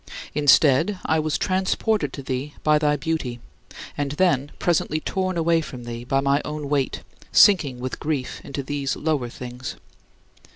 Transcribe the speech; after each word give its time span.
Instead 0.33 0.97
I 1.05 1.19
was 1.19 1.37
transported 1.37 2.11
to 2.13 2.23
thee 2.23 2.55
by 2.63 2.79
thy 2.79 2.95
beauty, 2.95 3.39
and 3.95 4.13
then 4.13 4.49
presently 4.57 4.99
torn 4.99 5.37
away 5.37 5.61
from 5.61 5.83
thee 5.83 6.03
by 6.05 6.21
my 6.21 6.41
own 6.43 6.69
weight, 6.69 7.03
sinking 7.31 7.79
with 7.79 7.99
grief 7.99 8.41
into 8.43 8.63
these 8.63 8.95
lower 8.95 9.29
things. 9.29 9.75